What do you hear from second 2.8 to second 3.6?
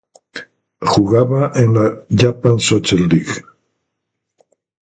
League.